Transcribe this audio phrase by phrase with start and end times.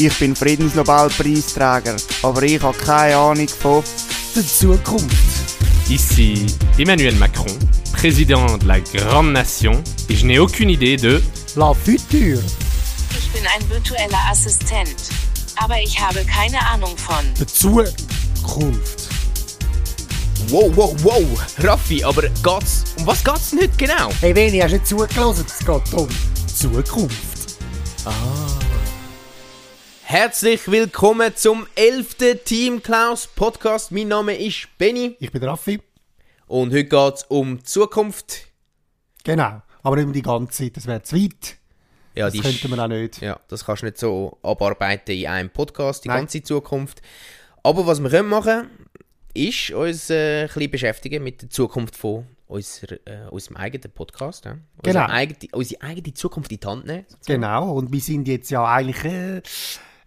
[0.00, 3.82] Ich bin Friedensnobelpreisträger, aber ich habe keine Ahnung von
[4.36, 5.10] der Zukunft.
[5.88, 7.58] Ici Emmanuel Macron,
[7.92, 11.20] président de la grande nation, et je n'ai aucune idée de...
[11.56, 12.40] La Future,
[13.18, 15.10] Ich bin ein virtueller Assistent.
[15.56, 17.24] Aber ich habe keine Ahnung von.
[17.36, 19.08] der Zukunft.
[20.50, 21.24] Wow, wow, wow!
[21.58, 22.84] Raffi, aber geht's.
[22.98, 24.10] Um was geht's denn heute genau?
[24.20, 25.44] Hey Veni, hast du nicht zugelassen?
[25.48, 26.08] Es geht um
[26.54, 27.56] Zukunft.
[30.10, 32.16] Herzlich willkommen zum 11.
[32.42, 33.92] Team Klaus Podcast.
[33.92, 35.82] Mein Name ist Benny Ich bin Raffi.
[36.46, 38.46] und heute geht's um die Zukunft.
[39.22, 39.60] Genau.
[39.82, 41.58] Aber nicht um die ganze Zeit, das wäre zu weit.
[42.14, 43.20] Ja, Das könnte man auch nicht.
[43.20, 46.20] Ja, das kannst du nicht so abarbeiten in einem Podcast, die Nein.
[46.20, 47.02] ganze Zukunft.
[47.62, 48.70] Aber was wir können machen,
[49.34, 54.46] ist uns äh, ein bisschen beschäftigen mit der Zukunft von unser, äh, unserem eigenen Podcast.
[54.46, 54.52] Ja?
[54.52, 55.02] Genau.
[55.02, 57.04] Unsere, eigene, unsere eigene Zukunft in die Hand nehmen.
[57.10, 57.42] sozusagen.
[57.42, 57.72] Genau.
[57.74, 59.42] Und wir sind jetzt ja eigentlich äh,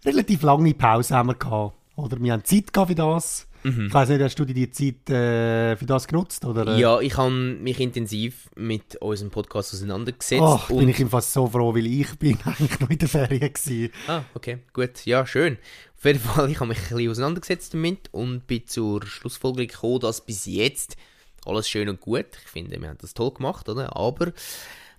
[0.05, 1.75] relativ lange Pause haben wir gehabt.
[1.95, 3.47] Oder wir haben Zeit gehabt für das.
[3.63, 6.43] Ich weiß nicht, hast du die Zeit äh, für das genutzt?
[6.45, 6.77] Oder?
[6.77, 10.41] Ja, ich habe mich intensiv mit unserem Podcast auseinandergesetzt.
[10.43, 13.53] Ach, bin ich ihm fast so froh, weil ich bin eigentlich noch in der Ferien
[13.53, 13.91] gewesen.
[14.07, 15.05] Ah, okay, gut.
[15.05, 15.57] Ja, schön.
[15.95, 19.99] Auf jeden Fall, ich habe mich ein bisschen auseinandergesetzt damit und bin zur Schlussfolgerung gekommen,
[19.99, 20.97] dass bis jetzt
[21.45, 22.25] alles schön und gut.
[22.43, 23.95] Ich finde, wir haben das toll gemacht, oder?
[23.95, 24.33] Aber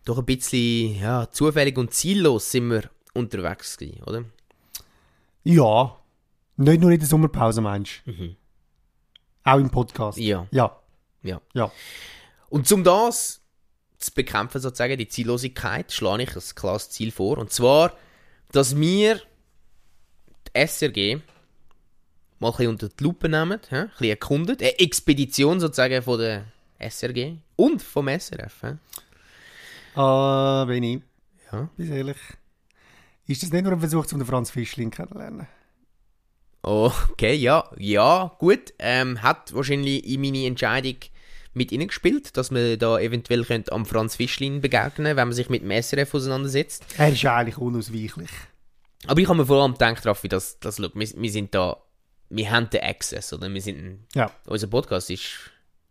[0.05, 2.83] doch ein bisschen ja, zufällig und ziellos sind wir
[3.13, 4.25] unterwegs gewesen, oder?
[5.45, 5.97] Ja.
[6.57, 8.37] Nicht nur in der Sommerpause, meinst du?
[9.45, 10.19] Auch im Podcast?
[10.19, 10.25] Mhm.
[10.25, 10.47] Ja.
[10.51, 10.77] Ja.
[11.23, 11.41] Ja.
[11.55, 11.73] Ja.
[12.49, 13.41] Und um das
[13.99, 17.39] zu bekämpfen, sozusagen, die Ziellosigkeit, schlage ich ein klares Ziel vor.
[17.39, 17.93] Und zwar,
[18.51, 19.21] dass wir
[20.55, 21.21] die SRG
[22.39, 24.57] mal ein bisschen unter die Lupe nehmen, ein bisschen erkunden.
[24.59, 26.45] Eine Expedition sozusagen von der
[26.81, 28.63] SRG und vom SRF.
[28.63, 28.77] hä?
[29.95, 31.03] Äh, Benni,
[31.53, 31.69] Ja.
[31.77, 32.17] bis ehrlich.
[33.33, 35.47] Ist das nicht nur ein Versuch, um den Franz Fischling kennenzulernen?
[36.61, 38.75] Okay, ja, ja, gut.
[38.79, 40.97] Ähm, hat wahrscheinlich in meine Entscheidung
[41.55, 45.63] mit gespielt, dass man da eventuell könnte am Franz Fischlin begegnen wenn man sich mit
[45.63, 46.85] dem SRF auseinandersetzt.
[46.99, 48.31] Er ist eigentlich unausweichlich.
[49.07, 51.77] Aber ich habe mir vor allem gedacht, Raffi, dass, dass look, wir, wir sind da,
[52.29, 53.53] wir haben den Access, oder?
[53.53, 55.25] Wir sind, Ja, unser Podcast ist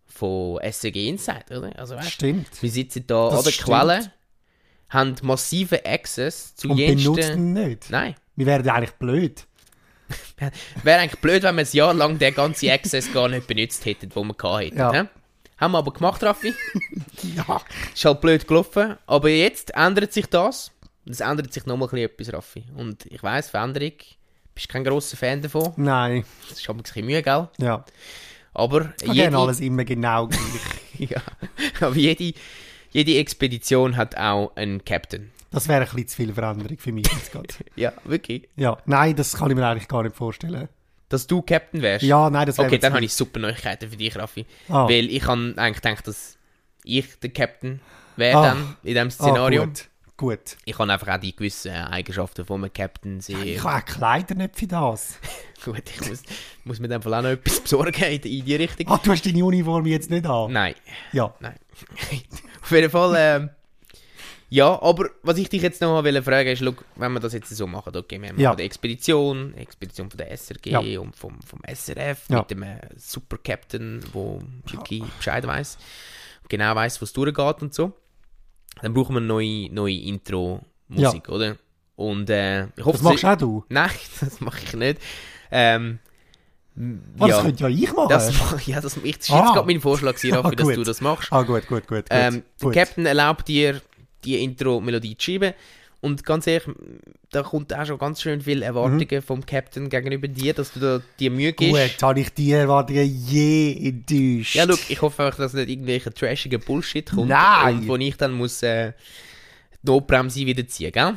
[0.05, 1.77] von SCG Insight, oder?
[1.77, 2.61] Also, weißt, stimmt.
[2.61, 3.67] wir sitzen da Das an der stimmt.
[3.67, 4.11] Quelle,
[4.91, 7.13] haben massiven Access zu Und jensten...
[7.13, 7.89] benutzt ihn nicht.
[7.89, 8.15] Nein.
[8.35, 9.45] Wir wären eigentlich blöd.
[10.83, 14.09] Wäre eigentlich blöd, wenn wir ein Jahr lang den ganzen Access gar nicht benutzt hätten,
[14.09, 14.77] den wir gehabt hätten.
[14.77, 14.91] Ja.
[14.91, 15.03] hä?
[15.57, 16.53] Haben wir aber gemacht, Raffi.
[17.35, 17.61] Ja.
[17.93, 18.97] Ist halt blöd gelaufen.
[19.05, 20.71] Aber jetzt ändert sich das.
[21.05, 22.65] Es ändert sich nochmal etwas, Raffi.
[22.75, 23.93] Und ich weiss, Veränderung,
[24.55, 25.71] bist kein grosser Fan davon.
[25.77, 26.25] Nein.
[26.49, 27.47] Das ist aber ein bisschen Mühe, gell?
[27.59, 27.85] Ja.
[28.53, 30.41] Aber Ich gerne alles immer genau gleich.
[31.09, 31.21] ja,
[31.79, 32.33] aber jede,
[32.91, 35.31] jede Expedition hat auch einen Captain.
[35.51, 37.47] Das wäre ein bisschen zu viel Veränderung für mich jetzt gerade.
[37.75, 38.47] Ja, wirklich.
[38.55, 38.77] Ja.
[38.85, 40.69] Nein, das kann ich mir eigentlich gar nicht vorstellen.
[41.09, 42.03] Dass du Captain wärst?
[42.05, 44.45] Ja, nein, das wäre Okay, dann habe ich super Neuigkeiten für dich, Raffi.
[44.69, 44.87] Ah.
[44.87, 46.37] Weil ich habe eigentlich gedacht, dass
[46.85, 47.81] ich der Captain
[48.15, 48.41] wäre Ah.
[48.43, 49.63] dann in diesem Szenario.
[49.63, 49.87] Ah, gut.
[50.17, 50.55] Gut.
[50.65, 53.39] ich habe einfach auch die gewissen Eigenschaften von einem Captain sehr...
[53.43, 55.15] Ich habe auch Kleider nicht für das.
[55.65, 56.21] Gut, ich muss,
[56.63, 58.87] muss mir dann auch noch etwas besorgen in die- in die Richtung.
[58.87, 60.51] Ah, du hast deine Uniform jetzt nicht an?
[60.53, 60.75] Nein.
[61.11, 61.33] Ja.
[61.39, 61.55] Nein.
[62.61, 63.49] Auf jeden Fall, ähm,
[64.49, 67.49] ja, aber was ich dich jetzt noch wollte fragen ist, look, wenn wir das jetzt
[67.55, 68.53] so machen, okay, wir haben Ja.
[68.55, 70.99] die Expedition, Expedition von der SRG Ja.
[70.99, 72.39] und vom, vom SRF Ja.
[72.39, 74.41] mit dem äh, Super Captain, der
[74.73, 75.77] wirklich Bescheid weiß,
[76.49, 77.93] genau weiß, was durchgeht und so.
[78.81, 81.57] Dann brauchen wir eine neue, neue Intro-Musik, oder?
[81.95, 83.65] Und äh, ich hoffe, Das machst auch du.
[83.69, 83.89] Nein,
[84.19, 84.99] das mache ich nicht.
[85.51, 85.99] Ähm,
[87.19, 88.07] Oh, Das könnte ja ich machen.
[88.09, 88.31] das,
[88.65, 89.43] ja, das, ich, das ist Ah.
[89.43, 91.31] jetzt gerade mein Vorschlag, gewesen, Raffi, Ah, dass du das machst.
[91.31, 91.87] ah, gut, gut, gut.
[91.87, 92.05] gut.
[92.09, 92.73] Ähm, der gut.
[92.73, 93.81] Captain erlaubt dir,
[94.23, 95.53] die Intro-Melodie zu schreiben.
[95.99, 96.67] Und ganz ehrlich,
[97.29, 101.01] da kommt auch schon ganz schön viel Erwartungen vom Captain gegenüber dir, dass du da
[101.19, 101.75] die Mühe gibst.
[101.75, 101.87] Mhm.
[101.93, 104.55] Gut, habe ich die Erwartungen je enttäuscht.
[104.55, 107.27] Ja, look, ich hoffe einfach, dass nicht irgendwelche trashiger Bullshit kommt.
[107.29, 107.79] Nein.
[107.81, 108.93] Und wo ich dann muss äh,
[109.83, 111.15] die Notbremse wieder ziehen, gell?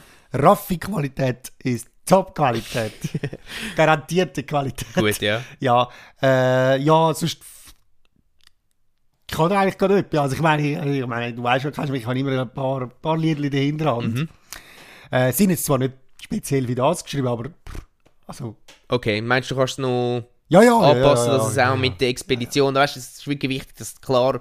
[0.59, 2.93] Raffi-Qualität ist Top-Qualität.
[3.77, 4.95] Garantierte Qualität.
[4.95, 5.43] Gut, ja.
[5.61, 5.89] Ja,
[6.23, 7.39] äh, ja, sonst
[9.27, 10.15] ich kann eigentlich gar nicht.
[10.15, 12.93] Also ich meine, ich meine, du weißt ja, mich, ich habe immer ein paar, ein
[13.01, 14.15] paar Lieder in der Hinterhand.
[14.15, 14.29] Mhm.
[15.11, 17.87] Äh, sind jetzt zwar nicht speziell wie das geschrieben, aber pff,
[18.27, 18.57] also
[18.89, 21.77] Okay, meinst du, du kannst es noch ja, ja, anpassen, ja, ja, dass es auch
[21.77, 24.41] mit der Expedition, weißt du, es ist wirklich wichtig, dass klar,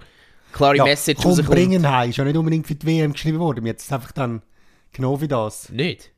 [0.51, 1.49] klare ja, Message komm, rauskommt.
[1.49, 3.65] bringen heim, ist ja nicht unbedingt für die WM geschrieben worden.
[3.65, 4.41] Jetzt einfach dann
[4.91, 5.69] genau wie das.
[5.69, 6.12] Nicht?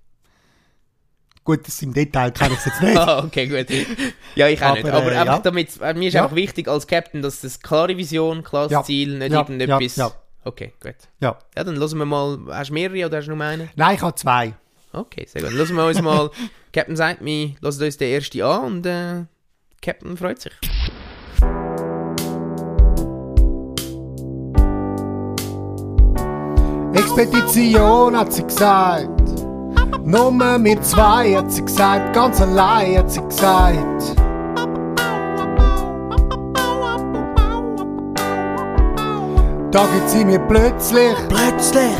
[1.45, 2.97] Gut, das im Detail kann ich es jetzt nicht.
[2.97, 3.67] Ah, okay, gut.
[4.33, 4.89] Ja, ich auch Aber, nicht.
[4.91, 5.39] Aber äh, einfach ja.
[5.39, 6.23] damit, äh, mir ist Ja.
[6.23, 8.83] einfach wichtig als Captain, dass das klare Vision, klares Ja.
[8.83, 9.95] Ziel, nicht Ja, irgendetwas.
[9.95, 10.11] ja.
[10.43, 10.95] Okay, gut.
[11.19, 11.37] Ja.
[11.55, 13.69] Ja, dann hören wir mal, hast du mehrere oder hast du nur einen?
[13.75, 14.53] Nein, ich habe zwei.
[14.91, 15.51] Okay, sehr gut.
[15.51, 16.31] Dann hören wir uns mal
[16.73, 19.25] Captain sagt mir, lasst uns den ersten an und äh,
[19.83, 20.53] Captain freut sich.
[26.93, 29.09] Expedition hat sie gesagt.
[30.07, 32.13] Nummer mit zwei hat sie gesagt.
[32.13, 34.15] Ganz allein hat sie gesagt.
[39.71, 41.97] Da gibt sie mir plötzlich, plötzlich,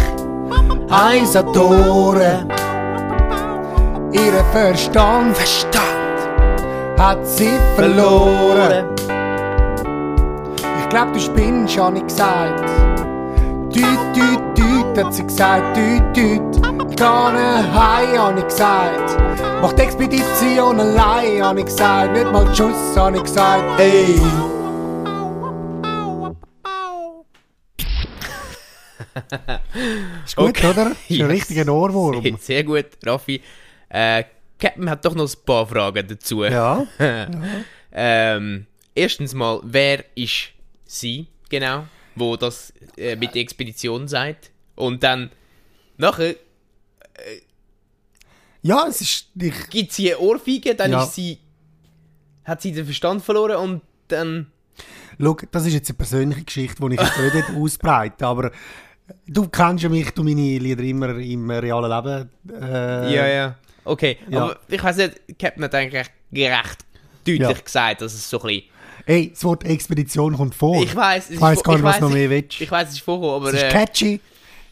[0.91, 2.47] eins an Ohren.
[4.11, 8.85] Ihren Verstand, Verstand hat sie verloren.
[10.79, 12.63] Ich glaub, du spinnst, hab ich gesagt.
[13.73, 13.83] Düt,
[14.15, 16.44] düt, düt, hat sie gesagt, düt, düt.
[16.95, 19.17] Gehe heim, hab ich gesagt.
[19.61, 22.13] Mach die Expedition allein, hab ich gesagt.
[22.13, 23.79] Nicht mal Tschüss, hab ich gesagt.
[23.79, 24.15] Ey.
[30.25, 30.67] Ist gut, Okay.
[30.67, 30.91] oder?
[30.91, 31.29] Ist ein Yes.
[31.29, 32.21] richtiger Ohrwurm.
[32.21, 33.41] Sehr, sehr gut, Raffi.
[33.89, 34.23] Äh,
[34.59, 36.43] Captain hat doch noch ein paar Fragen dazu.
[36.43, 36.85] Ja.
[37.97, 40.49] Ähm, erstens mal, wer ist
[40.83, 44.51] sie genau, wo das äh, mit der Expedition sagt?
[44.75, 45.31] Und dann
[45.95, 46.35] nachher
[48.61, 49.27] Ja, es ist.
[49.39, 51.03] Ich, gibt sie eine Ohrfeige, dann Ja.
[51.03, 51.39] ist sie
[52.43, 54.47] hat sie den Verstand verloren und dann
[55.19, 58.51] Schau, das ist jetzt eine persönliche Geschichte, die ich jetzt nicht ausbreite, aber
[59.25, 62.29] du kennst ja mich, du meine Lieder immer im realen Leben.
[62.61, 64.43] Äh, ja ja okay, ja.
[64.43, 66.85] aber ich weiß nicht, Captain hat eigentlich recht
[67.25, 67.51] deutlich Ja.
[67.53, 68.63] gesagt, dass es so ein bisschen
[69.07, 70.81] Ey, das Wort Expedition kommt vor.
[70.83, 72.59] ich weiß Ich weiss gar nicht, was noch mehr willst.
[72.59, 74.19] Ich weiß, es ist vorgekommen, aber Es ist äh, catchy.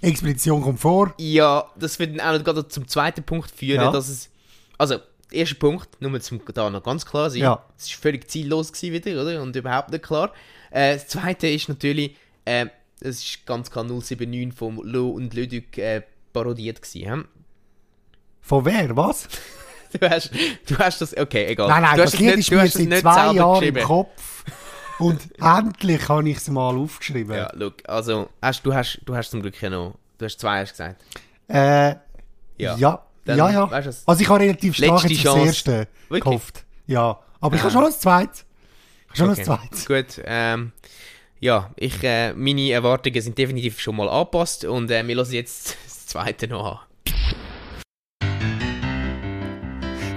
[0.04, 1.14] Expedition kommt vor.
[1.18, 3.92] Ja, das wird dann auch noch gerade zum zweiten Punkt führen, Ja.
[3.92, 4.30] dass es.
[4.78, 4.98] Also,
[5.32, 7.42] erster Punkt, nur zum da noch ganz klar sein.
[7.42, 7.64] Ja.
[7.78, 9.42] Es war völlig ziellos gewesen wieder, oder?
[9.42, 10.32] Und überhaupt nicht klar.
[10.72, 12.16] Äh, das zweite ist natürlich,
[12.46, 12.66] äh,
[13.00, 16.02] es ist ganz klar 079 von Lo und Ludwig äh,
[16.32, 17.10] parodiert gewesen.
[17.12, 17.26] hm?
[18.42, 18.96] Von wer?
[18.96, 19.28] Was?
[20.00, 20.32] Du hast,
[20.68, 21.68] du hast das, okay, egal.
[21.68, 23.76] Nein, nein, du das hast Lied nicht- ist du hast seit nicht zwei Jahren im.
[23.76, 24.44] Kopf.
[25.00, 27.36] Und endlich habe ich es mal aufgeschrieben.
[27.36, 30.62] Ja, look, also, hast, du, hast, du hast zum Glück ja noch, du hast zwei
[30.62, 31.02] hast gesagt.
[31.48, 31.98] Äh, Ja.
[32.58, 32.76] ja.
[32.78, 33.50] Ja, Dann, ja.
[33.52, 33.72] ja.
[33.72, 33.92] weißt du?
[34.06, 36.24] Also ich habe relativ stark jetzt das erste Wirklich?
[36.24, 36.66] gehofft.
[36.88, 37.20] Ja.
[37.40, 37.64] Aber ich Ah.
[37.66, 38.42] habe schon das zweite.
[39.14, 39.44] Ich habe schon Okay.
[39.72, 40.04] das zweite.
[40.16, 40.72] Gut, ähm,
[41.40, 45.78] ja, ich, äh, meine Erwartungen sind definitiv schon mal angepasst und äh, wir hören jetzt
[45.86, 46.80] das zweite noch an.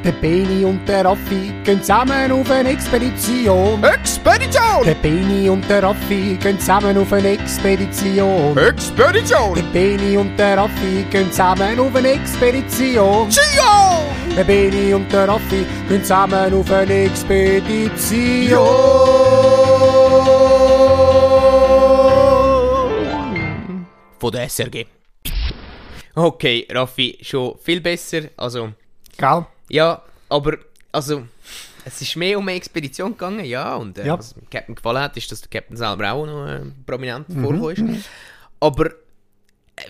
[0.06, 3.82] Der Beni und der Raffi gehen zusammen auf eine Expedition.
[3.82, 4.84] Expedition!
[4.84, 8.56] Der Beni und der Raffi gehen zusammen auf eine Expedition.
[8.56, 9.54] Expedition!
[9.56, 13.28] Der Beni und der Raffi gehen zusammen auf eine Expedition.
[14.36, 18.64] Der Beni und der Raffi gehen zusammen auf eine Expedition.
[24.20, 24.86] Von der SRG.
[26.14, 28.20] Okay, Raffi, schon viel besser.
[28.36, 28.68] Also,
[29.18, 29.46] Gell?
[29.68, 30.58] Ja, aber,
[30.92, 31.22] also,
[31.84, 33.74] es ist mehr um eine Expedition gegangen, ja.
[33.76, 34.18] Und äh, Ja.
[34.18, 37.94] was dem Captain gefallen hat, ist, dass der Captain selber auch noch äh, prominent vorgekommen
[37.96, 38.08] ist.
[38.60, 38.94] Aber, äh,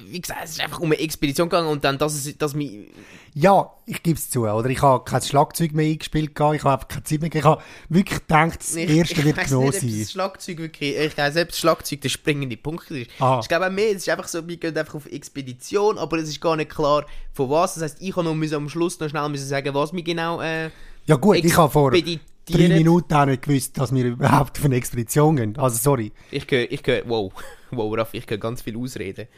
[0.09, 2.89] wie gesagt, es ist einfach um eine Expedition gegangen und dann, dass es, dass mich
[3.35, 4.47] Ja, ich gebe es zu.
[4.47, 6.33] Oder ich habe kein Schlagzeug mehr eingespielt.
[6.35, 7.35] Ich habe einfach keine Zeit mehr.
[7.35, 10.01] Ich habe wirklich gedacht, das erste wird weiss genommen nicht, ob sein.
[10.01, 13.11] das Schlagzeug wirklich, ich weiß selbst das Schlagzeug der springende Punkt ist.
[13.21, 13.41] Ah.
[13.43, 16.29] Ich glaube auch mehr, es ist einfach so, wir gehen einfach auf Expedition, aber es
[16.29, 17.75] ist gar nicht klar, von was.
[17.75, 20.41] Das heisst, ich habe noch müssen am Schluss noch schnell müssen sagen, was wir genau
[20.41, 20.71] äh,
[21.07, 21.93] Ja gut, ich habe vor
[22.47, 22.69] drei.
[22.69, 25.57] Minuten auch nicht gewusst, dass wir überhaupt auf eine Expedition gehen.
[25.59, 26.13] Also sorry.
[26.31, 27.33] Ich höre, ich höre, wow,
[27.71, 29.29] wow, Raff, ich höre ganz viel Ausreden.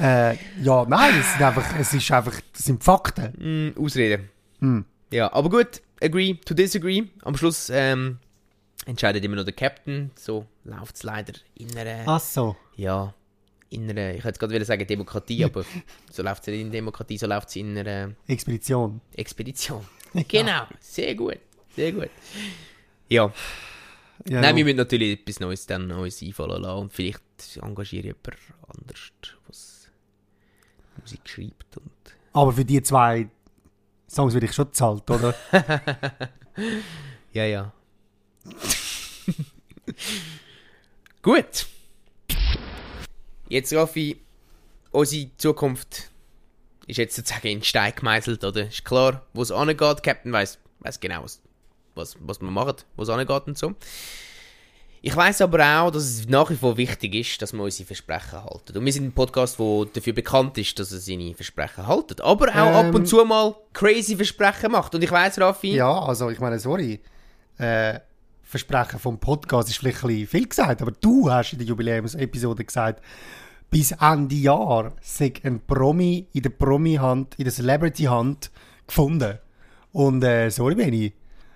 [0.00, 3.72] Äh, ja, nein, es, sind einfach, es ist einfach, das sind Fakten.
[3.76, 4.28] Mm, Ausreden.
[4.60, 4.84] Hm.
[5.10, 7.04] Ja, aber gut, agree to disagree.
[7.22, 8.18] Am Schluss ähm,
[8.86, 10.10] entscheidet immer noch der Captain.
[10.14, 12.04] So läuft es leider in einer...
[12.06, 12.56] Ach so.
[12.76, 13.14] ja,
[13.70, 15.64] in einer, ich hätte gerade wieder sagen Demokratie, aber
[16.10, 19.00] so läuft es nicht in Demokratie, so läuft es in einer Expedition.
[19.14, 19.84] Expedition.
[20.28, 21.38] Genau, sehr gut,
[21.74, 22.10] sehr gut.
[23.08, 23.32] Ja,
[24.28, 27.22] Ja, nein, wir müssen natürlich etwas Neues dann Neues einfallen lassen und vielleicht
[27.62, 29.12] engagiere ich jemand anders,
[29.46, 29.81] was
[31.02, 31.90] Musik schreibt und...
[32.32, 33.28] aber für die zwei
[34.08, 35.34] Songs werde ich schon zahlt, oder?
[37.32, 37.72] Ja, ja.
[41.22, 41.66] Gut.
[43.48, 44.20] Jetzt, Raffi,
[44.90, 46.10] unsere Zukunft
[46.86, 48.68] ist jetzt sozusagen in Stein gemeißelt, oder?
[48.68, 50.02] Ist klar, wo es angeht.
[50.02, 51.40] Captain weiß weiß genau, was,
[51.94, 53.74] was, was man macht, wo es angeht und so.
[55.04, 58.44] Ich weiß aber auch, dass es nach wie vor wichtig ist, dass wir unsere Versprechen
[58.44, 58.78] halten.
[58.78, 62.20] Und wir sind ein Podcast, der dafür bekannt ist, dass er seine Versprechen haltet.
[62.20, 62.94] Aber auch ab Ähm.
[62.94, 64.94] und zu mal crazy Versprechen macht.
[64.94, 67.00] Und ich weiß, Raffi, ja, also ich meine, sorry.
[67.58, 67.98] Äh,
[68.44, 72.64] Versprechen vom Podcast ist vielleicht ein bisschen viel gesagt, aber du hast in der Jubiläumsepisode
[72.64, 73.02] gesagt,
[73.70, 78.50] bis Ende Jahr sei ein Promi in der Promi-Hand, in der Celebrity-Hand
[78.86, 79.38] gefunden.
[79.90, 81.12] Und äh, sorry, Benny,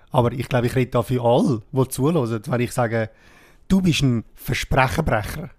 [0.09, 3.09] aber ich glaube, ich rede da für alle, die zuhören, wenn ich sage,
[3.67, 5.49] du bist ein Versprechenbrecher.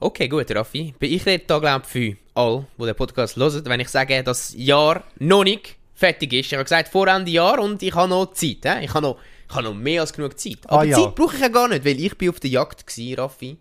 [0.00, 0.94] Okay, gut, Raffi.
[1.00, 4.52] Ich rede da, glaube ich, für alle, die den Podcast hören, wenn ich sage, dass
[4.52, 6.46] das Jahr noch nicht fertig ist.
[6.46, 8.58] Ich habe gesagt, vor Ende Jahr und ich habe noch Zeit.
[8.62, 8.84] He?
[8.84, 10.58] Ich, habe noch, ich habe noch mehr als genug Zeit.
[10.66, 10.96] Aber Ah, ja.
[10.96, 13.56] Zeit brauche ich ja gar nicht, weil ich bin auf der Jagd gewesen, Raffi.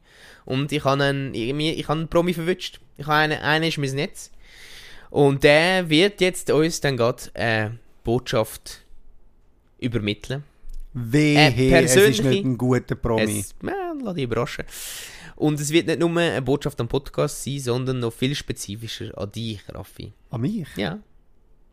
[0.46, 1.50] Und ich habe einen, ich,
[1.80, 2.80] ich habe einen Promi verwünscht.
[2.98, 4.32] Ich habe einen, einen ist mein Netz.
[5.10, 7.70] Und der wird jetzt uns dann gerade äh,
[8.04, 8.82] Botschaft
[9.80, 10.44] übermitteln.
[11.00, 13.39] Wehe, Äh, es ist nicht ein guter Promi.
[13.39, 14.66] Es, ja, lass dich überraschen.
[15.36, 19.32] Und es wird nicht nur eine Botschaft am Podcast sein, sondern noch viel spezifischer an
[19.32, 20.13] dich, Raffi.
[20.32, 20.68] An mich?
[20.75, 21.00] Ja.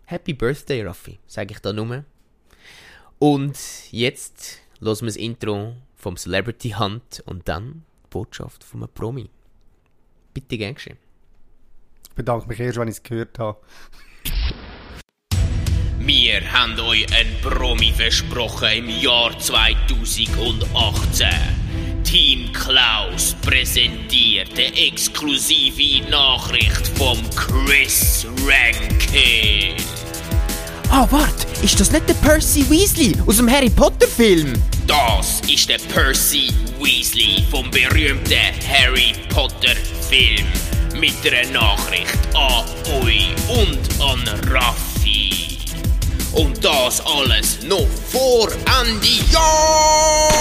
[0.04, 2.04] Happy Birthday, Raffi, sage ich da nur.
[3.18, 3.58] Und
[3.90, 9.30] jetzt hören wir das Intro vom Celebrity Hunt und dann die Botschaft von einem Promi.
[10.34, 10.98] Bitte gern geschehen.
[12.10, 13.58] Ich bedanke mich erst, wenn ich es gehört habe.
[16.06, 21.28] Wir haben euch einen Promi versprochen im Jahr 2018.
[22.04, 29.76] Team Klaus präsentiert eine exklusive Nachricht vom Chris Rankin.
[30.90, 34.52] Ah, warte, ist das nicht der Percy Weasley aus dem Harry Potter Film?
[34.86, 39.74] Das ist der Percy Weasley vom berühmten Harry Potter
[40.10, 40.44] Film.
[41.00, 42.64] Mit einer Nachricht an
[43.02, 44.93] euch und an Raffi.
[46.34, 48.48] Und das alles noch vor
[48.82, 50.34] Ende Jahr!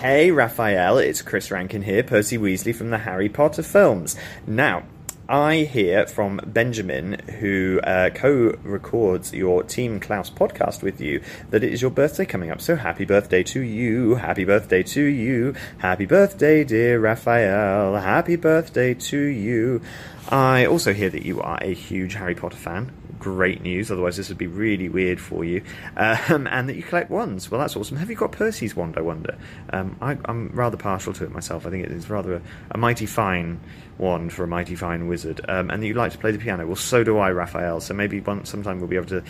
[0.00, 4.16] Hey Raphael, it's Chris Rankin here, Percy Weasley from the Harry Potter films.
[4.46, 4.84] Now,
[5.28, 11.20] I hear from Benjamin, who uh, co records your Team Klaus podcast with you,
[11.50, 12.62] that it is your birthday coming up.
[12.62, 18.94] So happy birthday to you, happy birthday to you, happy birthday, dear Raphael, happy birthday
[18.94, 19.82] to you.
[20.30, 22.97] I also hear that you are a huge Harry Potter fan.
[23.18, 25.62] Great news, otherwise, this would be really weird for you.
[25.96, 27.50] Um, and that you collect wands.
[27.50, 27.96] Well, that's awesome.
[27.96, 29.36] Have you got Percy's wand, I wonder?
[29.72, 31.66] Um, I, I'm rather partial to it myself.
[31.66, 33.60] I think it is rather a, a mighty fine
[33.98, 35.40] wand for a mighty fine wizard.
[35.48, 36.66] Um, and that you like to play the piano.
[36.66, 37.80] Well, so do I, Raphael.
[37.80, 39.24] So maybe one, sometime we'll be able to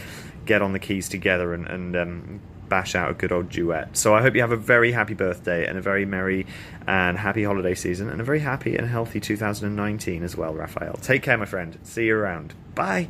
[0.45, 3.97] get on the keys together and, and um, bash out a good old duet.
[3.97, 6.47] So I hope you have a very happy birthday and a very merry
[6.87, 10.95] and happy holiday season and a very happy and healthy 2019 as well, Raphael.
[10.95, 11.78] Take care, my friend.
[11.83, 12.54] See you around.
[12.75, 13.09] Bye.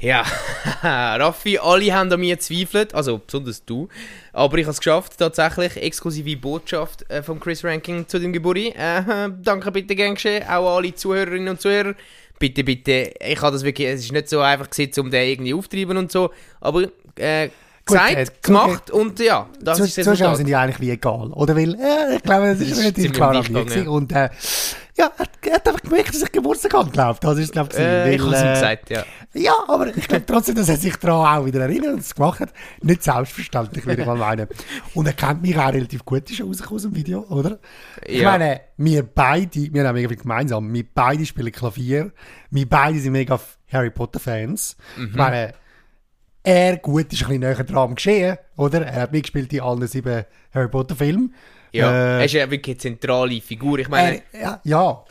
[0.00, 0.24] Ja,
[0.82, 3.88] Raffi, alle haben an mir gezweifelt, also besonders du.
[4.32, 5.76] Aber ich habe es geschafft, tatsächlich.
[5.76, 8.68] Exklusive Botschaft äh, vom Chris Ranking zu dem Geburi.
[8.76, 10.46] Äh, danke bitte gern geschehen.
[10.48, 11.94] Auch alle Zuhörerinnen und Zuhörer.
[12.38, 13.14] Bitte, bitte.
[13.26, 16.12] Ich habe das wirklich, es ist nicht so einfach gewesen, um den irgendwie aufzutreiben und
[16.12, 16.30] so.
[16.60, 16.82] Aber
[17.16, 17.48] äh,
[17.86, 21.28] gesagt, äh, gemacht und ja, das Zu- ist das Zuschauer sind ja eigentlich wie egal,
[21.32, 21.56] oder?
[21.56, 23.88] Weil, äh, ich glaube, es Das ist relativ klar.
[23.88, 24.28] Und, äh,
[24.96, 27.22] ja, er, er hat einfach gemerkt, dass ich Geburtstag habe, glaubt.
[27.22, 29.04] Das ist, glaube ich, Äh, ich habe es ihm äh, gesagt, ja.
[29.34, 32.40] Ja, aber ich glaube trotzdem, dass er sich daran auch wieder erinnert und es gemacht
[32.40, 32.52] hat.
[32.82, 34.48] Nicht selbstverständlich, würde ich mal meinen.
[34.94, 37.58] Und er kennt mich auch relativ gut, ist rausgekommen aus dem Video, oder?
[38.04, 38.30] Ich Ja.
[38.32, 40.72] meine, wir beide, wir haben mega viel gemeinsam.
[40.72, 42.12] Wir beide spielen Klavier.
[42.50, 43.38] Wir beide sind mega
[43.70, 44.76] Harry Potter Fans.
[44.96, 45.08] Mhm.
[45.10, 45.54] Ich meine,
[46.46, 48.82] er gut ist ein bisschen näher dran am Geschehen, oder?
[48.86, 50.24] Er hat mitgespielt in allen sieben
[50.54, 51.34] Harry Potter Filmen.
[51.72, 53.78] Ja, Äh, er ist ja wirklich eine zentrale Figur.
[53.80, 55.04] Ich meine, er, ja, ja,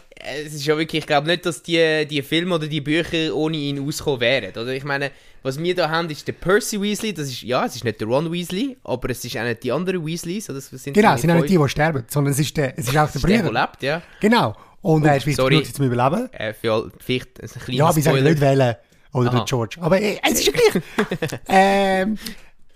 [0.46, 3.58] es ist ja wirklich, ich glaube nicht, dass die, die Filme oder die Bücher ohne
[3.58, 4.52] ihn auskommen wären.
[4.52, 5.12] Oder ich meine,
[5.44, 7.14] was wir da haben, ist der Percy Weasley.
[7.14, 9.72] Das ist, ja, es ist nicht der Ron Weasley, aber es ist auch nicht die
[9.74, 10.50] anderen Weasleys.
[10.50, 10.62] Oder?
[10.62, 12.98] Sind genau, es sind auch nicht die, die sterben, sondern es ist, der, es ist
[12.98, 13.62] auch der ist der, der Bruder.
[13.62, 14.02] lebt, ja.
[14.22, 14.56] Genau.
[14.82, 15.56] Und er ist wichtig sorry.
[15.60, 16.34] genug zum Überleben.
[16.34, 18.30] Äh, für vielleicht ein kleiner Ja, wir sagen Spoiler.
[18.32, 18.76] nicht wählen.
[19.16, 19.38] Oder Aha.
[19.38, 19.78] der George.
[19.80, 21.40] Aber äh, es ist ja gleich.
[21.48, 22.18] ähm,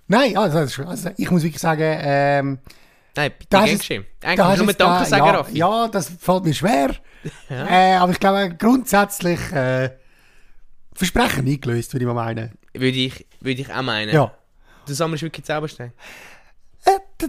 [0.07, 2.59] nein, also, das also ich muss wirklich sagen, ähm,
[3.15, 4.05] Nein, bitte da gern ist geschehen.
[4.23, 5.57] Eigentlich hast nur es Danke da- sagen, ja, Raffi.
[5.57, 6.95] ja, das fällt mir schwer.
[7.49, 9.89] Äh, aber ich glaube, grundsätzlich äh,
[10.93, 12.53] Versprechen eingelöst, würde ich mal meinen.
[12.73, 14.13] Würde ich, würde ich auch meinen.
[14.15, 14.31] Ja.
[14.85, 15.91] Du sammelst wirklich Zaubersteine.
[16.85, 17.27] Äh,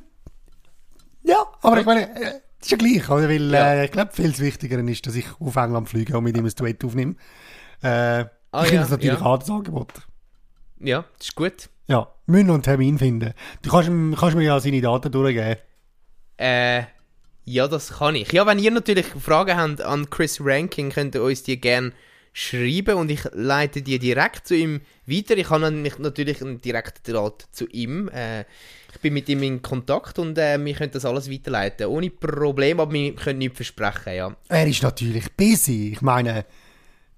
[1.24, 2.24] ja, aber ich meine, äh,
[2.60, 3.28] das ist ja gleich, oder?
[3.28, 3.72] Weil Ja.
[3.74, 6.52] äh, ich glaube, viel wichtiger ist, dass ich auf England fliege und mit ihm ein
[6.54, 7.16] Duett aufnehme.
[8.52, 9.26] Ah, ich finde ja, das natürlich ja.
[9.26, 9.92] auch das Angebot.
[10.80, 11.68] Ja, das ist gut.
[11.86, 13.34] Ja, müssen noch einen Termin finden.
[13.62, 15.56] Du kannst, kannst mir ja seine Daten durchgeben.
[16.36, 16.84] Äh,
[17.44, 18.32] ja, das kann ich.
[18.32, 21.92] Ja, wenn ihr natürlich Fragen habt an Chris Ranking, könnt ihr uns die gerne
[22.32, 25.36] schreiben und ich leite die direkt zu ihm weiter.
[25.36, 28.08] Ich habe nämlich natürlich einen direkten Draht zu ihm.
[28.08, 28.42] Äh,
[28.92, 31.86] ich bin mit ihm in Kontakt und äh, wir können das alles weiterleiten.
[31.86, 34.36] Ohne Problem, aber wir können nichts versprechen, ja.
[34.48, 35.92] Er ist natürlich busy.
[35.92, 36.44] Ich meine,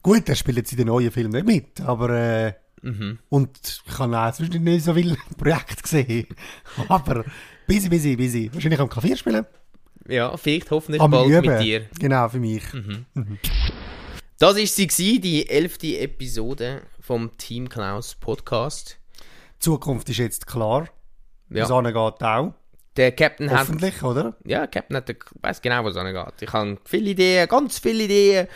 [0.03, 2.53] gut, er spielt jetzt in den neuen Filmen nicht mit, aber äh,
[2.85, 3.21] Mhm.
[3.29, 6.27] und ich habe auch sonst nicht so viele Projekte gesehen.
[6.89, 7.25] aber
[7.69, 8.51] busy, busy, busy.
[8.53, 9.47] Wahrscheinlich am Klavier spielen.
[10.09, 11.47] Ja, vielleicht hoffentlich Am bald Üben.
[11.49, 11.87] mit dir.
[12.01, 12.65] Genau, für mich.
[14.41, 18.99] Das war sie, gewesen, die elfte Episode vom Team Klaus Podcast.
[19.21, 20.89] Die Zukunft ist jetzt klar.
[21.51, 21.67] Ja.
[21.67, 22.53] Sonne geht auch.
[22.97, 24.37] Der Captain hat Hoffentlich, oder?
[24.45, 25.09] Ja, Captain hat,
[25.41, 26.49] weiß genau, was es geht.
[26.49, 28.49] Ich habe viele Ideen, ganz viele Ideen.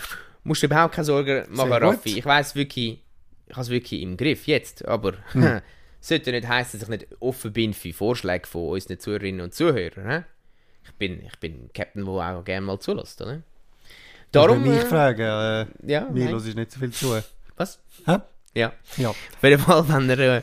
[0.46, 1.88] Musst dir überhaupt keine Sorgen machen, Sehr gut.
[1.88, 2.18] Raffi.
[2.18, 3.02] Ich weiß wirklich,
[3.48, 5.60] ich habe es wirklich im Griff jetzt, aber Hm.
[6.00, 10.24] sollte nicht heißen, dass ich nicht offen bin für Vorschläge von unseren Zuhörerinnen und Zuhörern.
[10.84, 13.42] Ich bin, ich bin Captain, der auch gerne mal zulässt, oder?
[14.30, 14.62] Darum.
[14.64, 17.20] Wenn mich äh, fragen, äh, ja, mir los ist nicht so viel zu.
[17.56, 17.80] Was?
[18.06, 18.18] Hä?
[18.54, 18.72] Ja.
[18.96, 19.10] Ja.
[19.10, 20.42] Auf jeden Fall, wenn ihr äh,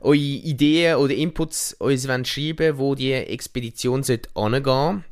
[0.00, 5.04] eure Ideen oder Inputs uns wollt schreiben wo die Expedition sollte angehen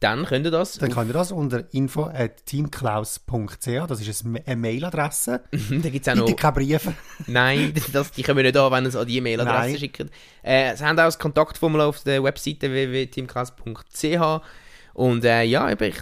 [0.00, 0.74] dann könnt ihr das.
[0.78, 5.42] Dann könnt ihr das unter info at teamklaus.ch, das ist eine Mailadresse.
[5.50, 6.36] da gibt es auch Bitte noch.
[6.36, 6.94] keine Briefe.
[7.26, 9.78] Nein, das, die kommen nicht an, wenn ihr es an die E-Mail-Adresse Nein.
[9.78, 10.06] schickt.
[10.42, 14.42] Äh, sie haben auch das Kontaktformular auf der Webseite www.teamklaus.ch.
[14.94, 15.96] Und äh, ja, eben, ich,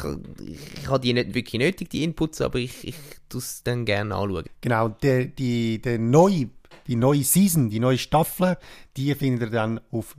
[0.80, 2.97] ich habe die nicht wirklich nötig, die Inputs, aber ich, ich
[3.28, 4.44] tue es dann gerne anschauen.
[4.61, 6.49] Genau, die, die, die, neue,
[6.87, 8.56] die neue Season, die neue Staffel,
[8.97, 10.14] die findet ihr dann auf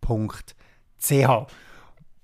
[0.00, 1.52] www.srginsider.ch.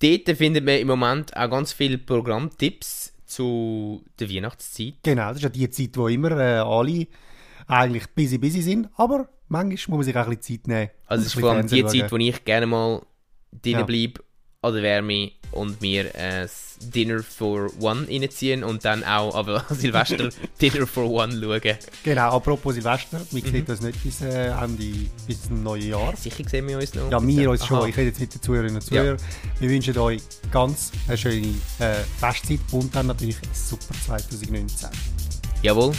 [0.02, 4.94] Dort findet man im Moment auch ganz viele Programmtipps zu der Weihnachtszeit.
[5.02, 7.06] Genau, das ist ja die Zeit, wo immer äh, alle
[7.68, 10.90] eigentlich busy busy sind, aber manchmal muss man sich auch ein bisschen Zeit nehmen.
[11.06, 13.02] Also es ist vor allem die Zeit, wo ich gerne mal
[13.52, 13.84] drinnen Ja.
[13.86, 14.20] bleibe
[14.62, 16.48] an der Wärme und mir ein
[16.94, 21.76] Dinner for One reinziehen und dann auch aber Silvester Dinner for One schauen.
[22.02, 23.50] Genau, apropos Silvester, wir Mhm.
[23.50, 24.82] sehen das nicht bis äh, Ende,
[25.26, 26.16] bis zum neuen Jahr.
[26.16, 27.10] Sicher sehen wir uns noch.
[27.10, 27.68] Ja, wir uns Aha.
[27.68, 27.88] schon.
[27.90, 29.16] Ich rede jetzt mit den Zuhörerinnen und Zuhörern.
[29.60, 34.88] Wir wünschen euch ganz eine schöne äh, Festzeit und dann natürlich ein super 2019.
[35.62, 35.92] Jawohl.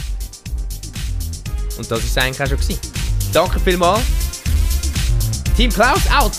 [1.78, 2.78] Und das ist eigentlich auch schon gewesen.
[3.32, 4.02] Danke vielmals.
[5.56, 6.32] Team Klaus out!